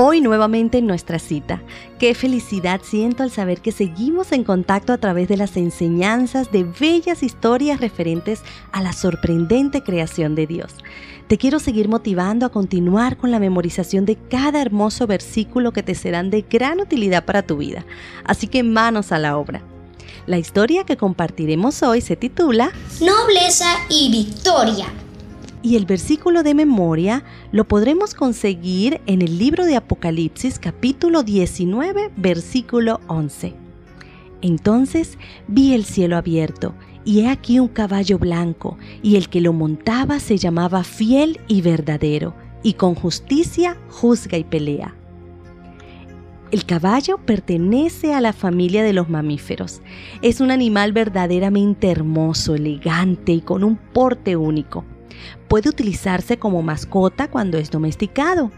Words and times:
Hoy 0.00 0.20
nuevamente 0.20 0.78
en 0.78 0.86
nuestra 0.86 1.18
cita. 1.18 1.60
Qué 1.98 2.14
felicidad 2.14 2.82
siento 2.84 3.24
al 3.24 3.32
saber 3.32 3.60
que 3.60 3.72
seguimos 3.72 4.30
en 4.30 4.44
contacto 4.44 4.92
a 4.92 4.98
través 4.98 5.26
de 5.26 5.36
las 5.36 5.56
enseñanzas 5.56 6.52
de 6.52 6.62
bellas 6.62 7.24
historias 7.24 7.80
referentes 7.80 8.42
a 8.70 8.80
la 8.80 8.92
sorprendente 8.92 9.82
creación 9.82 10.36
de 10.36 10.46
Dios. 10.46 10.72
Te 11.26 11.36
quiero 11.36 11.58
seguir 11.58 11.88
motivando 11.88 12.46
a 12.46 12.50
continuar 12.50 13.16
con 13.16 13.32
la 13.32 13.40
memorización 13.40 14.04
de 14.04 14.14
cada 14.14 14.62
hermoso 14.62 15.08
versículo 15.08 15.72
que 15.72 15.82
te 15.82 15.96
serán 15.96 16.30
de 16.30 16.42
gran 16.48 16.78
utilidad 16.78 17.24
para 17.24 17.42
tu 17.42 17.56
vida. 17.56 17.84
Así 18.22 18.46
que 18.46 18.62
manos 18.62 19.10
a 19.10 19.18
la 19.18 19.36
obra. 19.36 19.62
La 20.26 20.38
historia 20.38 20.84
que 20.84 20.96
compartiremos 20.96 21.82
hoy 21.82 22.02
se 22.02 22.14
titula 22.14 22.70
Nobleza 23.00 23.66
y 23.88 24.12
Victoria 24.12 24.86
y 25.62 25.76
el 25.76 25.86
versículo 25.86 26.42
de 26.42 26.54
memoria 26.54 27.24
lo 27.52 27.66
podremos 27.66 28.14
conseguir 28.14 29.00
en 29.06 29.22
el 29.22 29.38
libro 29.38 29.64
de 29.64 29.76
Apocalipsis 29.76 30.58
capítulo 30.58 31.22
19 31.22 32.10
versículo 32.16 33.00
11. 33.08 33.54
Entonces 34.40 35.18
vi 35.48 35.74
el 35.74 35.84
cielo 35.84 36.16
abierto 36.16 36.74
y 37.04 37.20
he 37.20 37.28
aquí 37.28 37.58
un 37.58 37.68
caballo 37.68 38.18
blanco 38.18 38.78
y 39.02 39.16
el 39.16 39.28
que 39.28 39.40
lo 39.40 39.52
montaba 39.52 40.20
se 40.20 40.36
llamaba 40.36 40.84
fiel 40.84 41.40
y 41.48 41.62
verdadero 41.62 42.34
y 42.62 42.74
con 42.74 42.94
justicia 42.94 43.76
juzga 43.88 44.38
y 44.38 44.44
pelea. 44.44 44.94
El 46.50 46.64
caballo 46.64 47.18
pertenece 47.18 48.14
a 48.14 48.22
la 48.22 48.32
familia 48.32 48.82
de 48.82 48.94
los 48.94 49.10
mamíferos. 49.10 49.82
Es 50.22 50.40
un 50.40 50.50
animal 50.50 50.92
verdaderamente 50.92 51.90
hermoso, 51.90 52.54
elegante 52.54 53.32
y 53.32 53.40
con 53.42 53.64
un 53.64 53.76
porte 53.76 54.34
único. 54.34 54.84
Puede 55.48 55.68
utilizarse 55.68 56.38
como 56.38 56.62
mascota 56.62 57.28
cuando 57.28 57.58
es 57.58 57.70
domesticado, 57.70 58.50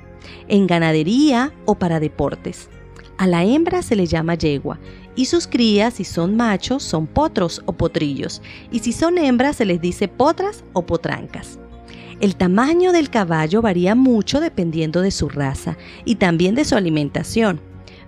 en 0.48 0.66
ganadería 0.66 1.52
o 1.64 1.76
para 1.76 2.00
deportes. 2.00 2.68
A 3.16 3.26
la 3.26 3.44
hembra 3.44 3.82
se 3.82 3.96
le 3.96 4.06
llama 4.06 4.34
yegua 4.34 4.78
y 5.14 5.26
sus 5.26 5.46
crías, 5.46 5.94
si 5.94 6.04
son 6.04 6.36
machos, 6.36 6.82
son 6.82 7.06
potros 7.06 7.62
o 7.66 7.72
potrillos, 7.72 8.40
y 8.70 8.78
si 8.78 8.92
son 8.92 9.18
hembras 9.18 9.56
se 9.56 9.66
les 9.66 9.80
dice 9.80 10.08
potras 10.08 10.64
o 10.72 10.86
potrancas. 10.86 11.58
El 12.20 12.36
tamaño 12.36 12.92
del 12.92 13.10
caballo 13.10 13.62
varía 13.62 13.94
mucho 13.94 14.40
dependiendo 14.40 15.00
de 15.00 15.10
su 15.10 15.28
raza 15.28 15.76
y 16.04 16.16
también 16.16 16.54
de 16.54 16.64
su 16.64 16.76
alimentación, 16.76 17.60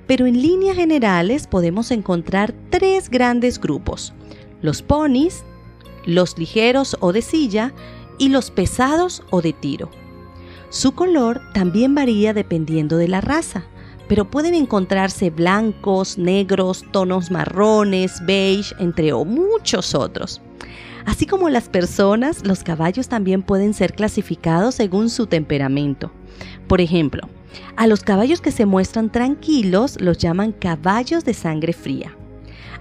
pero 0.07 0.27
en 0.27 0.41
líneas 0.41 0.77
generales 0.77 1.47
podemos 1.47 1.91
encontrar 1.91 2.55
tres 2.71 3.09
grandes 3.09 3.61
grupos, 3.61 4.13
los 4.61 4.83
ponis, 4.83 5.45
los 6.05 6.39
ligeros 6.39 6.97
o 7.01 7.13
de 7.13 7.23
silla 7.23 7.73
y 8.23 8.29
los 8.29 8.53
pesados 8.53 9.25
o 9.31 9.43
de 9.43 9.53
tiro. 9.53 9.91
Su 10.69 10.93
color 10.93 11.41
también 11.53 11.97
varía 11.97 12.33
dependiendo 12.33 12.97
de 12.97 13.09
la 13.09 13.21
raza, 13.21 13.65
pero 14.07 14.31
pueden 14.31 14.55
encontrarse 14.55 15.31
blancos, 15.31 16.19
negros, 16.19 16.85
tonos 16.93 17.33
marrones, 17.33 18.25
beige, 18.25 18.77
entre 18.79 19.13
muchos 19.13 19.97
otros. 19.97 20.41
Así 21.05 21.27
como 21.27 21.49
las 21.49 21.69
personas, 21.69 22.47
los 22.47 22.63
caballos 22.63 23.09
también 23.09 23.43
pueden 23.43 23.75
ser 23.75 23.93
clasificados 23.93 24.77
según 24.77 25.11
su 25.11 25.27
temperamento. 25.27 26.13
Por 26.69 26.81
ejemplo, 26.81 27.29
a 27.75 27.89
los 27.89 28.05
caballos 28.05 28.41
que 28.41 28.53
se 28.53 28.67
muestran 28.67 29.11
tranquilos 29.11 30.01
los 30.01 30.19
llaman 30.19 30.53
caballos 30.53 31.25
de 31.25 31.35
sangre 31.35 31.73
fría. 31.73 32.17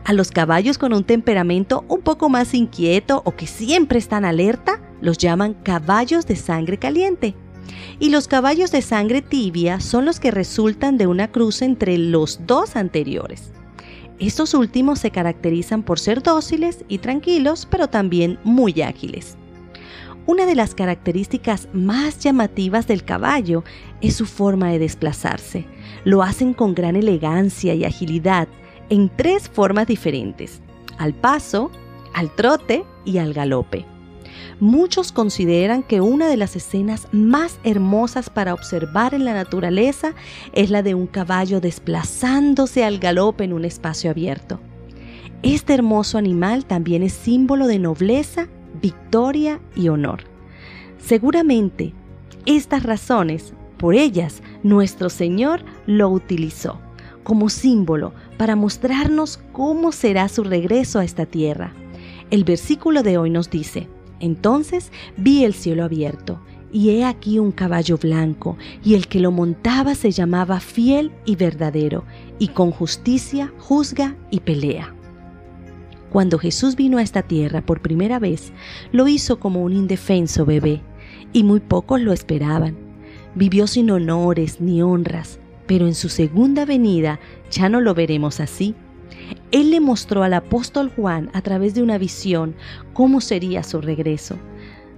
A 0.03 0.13
los 0.13 0.31
caballos 0.31 0.77
con 0.77 0.93
un 0.93 1.03
temperamento 1.03 1.85
un 1.87 2.01
poco 2.01 2.29
más 2.29 2.53
inquieto 2.53 3.21
o 3.25 3.35
que 3.35 3.47
siempre 3.47 3.99
están 3.99 4.25
alerta 4.25 4.81
los 5.01 5.17
llaman 5.17 5.53
caballos 5.53 6.25
de 6.25 6.35
sangre 6.35 6.77
caliente. 6.77 7.35
Y 7.99 8.09
los 8.09 8.27
caballos 8.27 8.71
de 8.71 8.81
sangre 8.81 9.21
tibia 9.21 9.79
son 9.79 10.05
los 10.05 10.19
que 10.19 10.31
resultan 10.31 10.97
de 10.97 11.07
una 11.07 11.31
cruz 11.31 11.61
entre 11.61 11.97
los 11.97 12.45
dos 12.45 12.75
anteriores. 12.75 13.51
Estos 14.19 14.53
últimos 14.53 14.99
se 14.99 15.11
caracterizan 15.11 15.81
por 15.83 15.99
ser 15.99 16.21
dóciles 16.21 16.85
y 16.87 16.99
tranquilos, 16.99 17.67
pero 17.69 17.87
también 17.87 18.39
muy 18.43 18.81
ágiles. 18.81 19.35
Una 20.27 20.45
de 20.45 20.53
las 20.53 20.75
características 20.75 21.67
más 21.73 22.19
llamativas 22.19 22.85
del 22.85 23.03
caballo 23.03 23.63
es 24.01 24.15
su 24.15 24.27
forma 24.27 24.69
de 24.69 24.77
desplazarse. 24.77 25.65
Lo 26.03 26.21
hacen 26.21 26.53
con 26.53 26.75
gran 26.75 26.95
elegancia 26.95 27.73
y 27.73 27.83
agilidad 27.83 28.47
en 28.91 29.09
tres 29.09 29.47
formas 29.47 29.87
diferentes, 29.87 30.59
al 30.97 31.13
paso, 31.13 31.71
al 32.13 32.29
trote 32.35 32.83
y 33.05 33.19
al 33.19 33.33
galope. 33.33 33.85
Muchos 34.59 35.13
consideran 35.13 35.81
que 35.81 36.01
una 36.01 36.27
de 36.27 36.35
las 36.35 36.57
escenas 36.57 37.07
más 37.13 37.57
hermosas 37.63 38.29
para 38.29 38.53
observar 38.53 39.13
en 39.13 39.23
la 39.23 39.33
naturaleza 39.33 40.13
es 40.51 40.69
la 40.69 40.83
de 40.83 40.93
un 40.93 41.07
caballo 41.07 41.61
desplazándose 41.61 42.83
al 42.83 42.99
galope 42.99 43.45
en 43.45 43.53
un 43.53 43.63
espacio 43.63 44.11
abierto. 44.11 44.59
Este 45.41 45.73
hermoso 45.73 46.17
animal 46.17 46.65
también 46.65 47.01
es 47.01 47.13
símbolo 47.13 47.67
de 47.67 47.79
nobleza, 47.79 48.49
victoria 48.81 49.61
y 49.73 49.87
honor. 49.87 50.25
Seguramente, 50.99 51.93
estas 52.45 52.83
razones, 52.83 53.53
por 53.77 53.95
ellas, 53.95 54.43
nuestro 54.63 55.09
Señor 55.09 55.63
lo 55.87 56.09
utilizó 56.09 56.77
como 57.23 57.49
símbolo 57.49 58.13
para 58.41 58.55
mostrarnos 58.55 59.39
cómo 59.51 59.91
será 59.91 60.27
su 60.27 60.43
regreso 60.43 60.97
a 60.97 61.05
esta 61.05 61.27
tierra. 61.27 61.75
El 62.31 62.43
versículo 62.43 63.03
de 63.03 63.19
hoy 63.19 63.29
nos 63.29 63.51
dice, 63.51 63.87
entonces 64.19 64.91
vi 65.15 65.43
el 65.43 65.53
cielo 65.53 65.83
abierto, 65.83 66.41
y 66.73 66.89
he 66.89 67.05
aquí 67.05 67.37
un 67.37 67.51
caballo 67.51 67.99
blanco, 67.99 68.57
y 68.83 68.95
el 68.95 69.05
que 69.07 69.19
lo 69.19 69.29
montaba 69.29 69.93
se 69.93 70.09
llamaba 70.09 70.59
fiel 70.59 71.11
y 71.23 71.35
verdadero, 71.35 72.03
y 72.39 72.47
con 72.47 72.71
justicia 72.71 73.53
juzga 73.59 74.15
y 74.31 74.39
pelea. 74.39 74.91
Cuando 76.11 76.39
Jesús 76.39 76.75
vino 76.75 76.97
a 76.97 77.03
esta 77.03 77.21
tierra 77.21 77.61
por 77.61 77.79
primera 77.83 78.17
vez, 78.17 78.53
lo 78.91 79.07
hizo 79.07 79.39
como 79.39 79.61
un 79.61 79.73
indefenso 79.73 80.47
bebé, 80.47 80.81
y 81.31 81.43
muy 81.43 81.59
pocos 81.59 82.01
lo 82.01 82.11
esperaban. 82.11 82.75
Vivió 83.35 83.67
sin 83.67 83.91
honores 83.91 84.59
ni 84.59 84.81
honras, 84.81 85.37
pero 85.71 85.87
en 85.87 85.95
su 85.95 86.09
segunda 86.09 86.65
venida 86.65 87.21
ya 87.49 87.69
no 87.69 87.79
lo 87.79 87.93
veremos 87.93 88.41
así 88.41 88.75
él 89.51 89.71
le 89.71 89.79
mostró 89.79 90.21
al 90.21 90.33
apóstol 90.33 90.91
Juan 90.93 91.29
a 91.31 91.41
través 91.41 91.73
de 91.73 91.81
una 91.81 91.97
visión 91.97 92.55
cómo 92.91 93.21
sería 93.21 93.63
su 93.63 93.79
regreso. 93.79 94.35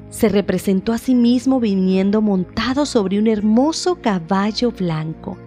Se 0.09 0.29
representó 0.29 0.91
a 0.91 0.97
sí 0.97 1.13
mismo 1.13 1.59
viniendo 1.59 2.23
montado 2.23 2.88
sobre 2.88 3.19
un 3.19 3.28
hermoso 3.28 4.00
caballo 4.01 4.72
blanco. 4.72 5.38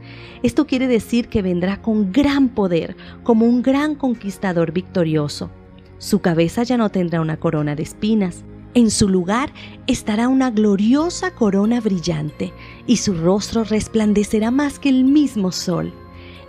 Esto 0.45 0.65
quiere 0.65 0.87
decir 0.87 1.27
que 1.27 1.43
vendrá 1.43 1.83
con 1.83 2.13
gran 2.13 2.49
poder, 2.49 2.97
como 3.25 3.47
un 3.47 3.63
gran 3.63 3.97
conquistador 3.97 4.71
victorioso. 4.71 5.51
Su 5.99 6.21
cabeza 6.21 6.63
ya 6.63 6.77
no 6.77 6.89
tendrá 6.91 7.21
una 7.21 7.37
corona 7.39 7.75
de 7.75 7.83
espinas. 7.83 8.45
En 8.77 8.91
su 8.91 9.09
lugar 9.09 9.55
estará 9.87 10.29
una 10.29 10.51
gloriosa 10.51 11.31
corona 11.31 11.81
brillante, 11.81 12.53
y 12.87 12.99
su 12.99 13.15
rostro 13.15 13.65
resplandecerá 13.65 14.51
más 14.51 14.79
que 14.79 14.91
el 14.91 15.03
mismo 15.03 15.51
sol. 15.51 15.95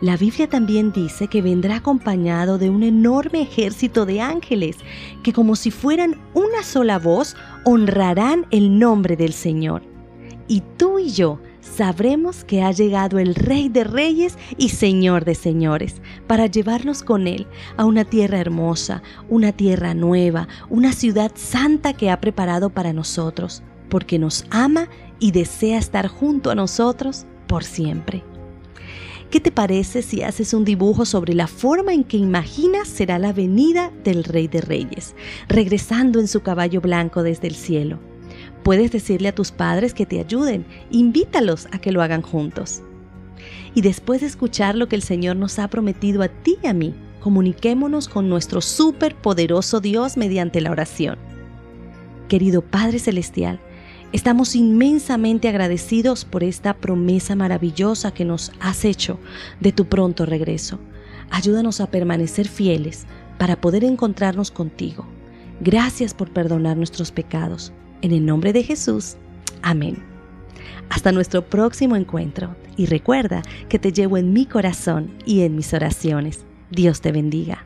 La 0.02 0.18
Biblia 0.18 0.50
también 0.50 0.92
dice 0.92 1.30
que 1.30 1.42
vendrá 1.42 1.78
acompañado 1.78 2.58
de 2.58 2.70
un 2.70 2.84
enorme 2.84 3.44
ejército 3.44 4.06
de 4.06 4.20
ángeles 4.20 4.76
que 5.24 5.32
como 5.32 5.56
si 5.56 5.72
fueran 5.72 6.20
una 6.34 6.64
sola 6.64 7.00
voz 7.00 7.38
honrarán 7.64 8.46
el 8.52 8.78
nombre 8.78 9.16
del 9.16 9.32
Señor. 9.32 9.82
Y 10.50 10.64
tú 10.76 11.00
y 11.00 11.12
yo 11.12 11.40
sabremos 11.68 12.44
que 12.44 12.62
ha 12.62 12.72
llegado 12.72 13.20
el 13.20 13.36
Rey 13.36 13.70
de 13.70 13.84
Reyes 13.84 14.38
y 14.58 14.70
Señor 14.70 15.26
de 15.26 15.36
Señores 15.36 16.02
para 16.26 16.48
llevarnos 16.48 17.04
con 17.04 17.28
Él 17.28 17.48
a 17.78 17.86
una 17.86 18.06
tierra 18.06 18.40
hermosa, 18.40 19.04
una 19.30 19.52
tierra 19.52 19.94
nueva, 19.94 20.48
una 20.70 20.94
ciudad 20.94 21.32
santa 21.36 21.94
que 21.94 22.10
ha 22.10 22.20
preparado 22.20 22.70
para 22.70 22.94
nosotros, 22.94 23.62
porque 23.90 24.18
nos 24.20 24.46
ama 24.50 24.90
y 25.20 25.32
desea 25.32 25.78
estar 25.78 26.08
junto 26.08 26.52
a 26.52 26.56
nosotros 26.56 27.26
por 27.48 27.64
siempre. 27.64 28.24
¿Qué 29.30 29.42
te 29.42 29.52
parece 29.52 30.02
si 30.02 30.24
haces 30.24 30.54
un 30.54 30.63
dibujo 30.63 31.04
sobre 31.04 31.34
la 31.34 31.48
forma 31.48 31.94
en 31.94 32.06
que 32.06 32.16
imaginas 32.18 32.88
será 32.88 33.20
la 33.20 33.34
venida 33.34 33.92
del 34.04 34.24
Rey 34.24 34.48
de 34.48 34.62
Reyes, 34.62 35.16
regresando 35.50 36.20
en 36.20 36.30
su 36.30 36.42
caballo 36.42 36.80
blanco 36.80 37.24
desde 37.24 37.48
el 37.48 37.56
cielo? 37.56 38.00
Puedes 38.68 38.92
decirle 38.92 39.30
a 39.30 39.34
tus 39.34 39.54
padres 39.54 39.94
que 39.94 40.06
te 40.06 40.19
ayuden, 40.19 40.66
invítalos 40.92 41.69
a 41.72 41.80
que 41.80 41.94
lo 41.94 42.02
hagan 42.02 42.22
juntos. 42.22 42.81
Y 43.74 43.80
después 43.80 44.19
de 44.19 44.28
escuchar 44.28 44.75
lo 44.75 44.90
que 44.90 44.98
el 44.98 45.04
Señor 45.04 45.38
nos 45.38 45.58
ha 45.58 45.69
prometido 45.69 46.22
a 46.22 46.28
ti 46.28 46.58
y 46.62 46.68
a 46.68 46.74
mí, 46.74 46.94
comuniquémonos 47.22 48.10
con 48.10 48.28
nuestro 48.28 48.60
superpoderoso 48.60 49.80
Dios 49.80 50.18
mediante 50.18 50.60
la 50.60 50.72
oración. 50.72 51.18
Querido 52.28 52.62
Padre 52.62 53.00
Celestial, 53.00 53.62
Estamos 54.12 54.54
inmensamente 54.54 55.48
agradecidos 55.48 56.25
por 56.25 56.44
esta 56.44 56.74
promesa 56.74 57.38
maravillosa 57.38 58.12
que 58.12 58.25
nos 58.25 58.52
has 58.60 58.84
hecho 58.84 59.18
de 59.62 59.72
tu 59.72 59.86
pronto 59.86 60.25
regreso. 60.25 60.78
Ayúdanos 61.30 61.80
a 61.80 61.90
permanecer 61.90 62.50
fieles 62.50 63.06
para 63.38 63.62
poder 63.62 63.86
encontrarnos 63.86 64.52
contigo. 64.52 65.06
Gracias 65.62 66.13
por 66.13 66.34
perdonar 66.34 66.75
nuestros 66.75 67.13
pecados. 67.13 67.72
En 68.02 68.12
el 68.12 68.26
nombre 68.26 68.54
de 68.54 68.64
Jesús. 68.64 69.16
Amén. 69.62 69.98
Hasta 70.90 71.12
nuestro 71.12 71.44
próximo 71.44 71.96
encuentro 71.96 72.56
y 72.78 72.86
recuerda 72.86 73.42
que 73.70 73.80
te 73.80 73.92
llevo 73.92 74.18
en 74.18 74.34
mi 74.34 74.46
corazón 74.46 75.12
y 75.26 75.42
en 75.42 75.56
mis 75.56 75.74
oraciones. 75.74 76.46
Dios 76.70 77.02
te 77.02 77.12
bendiga. 77.12 77.66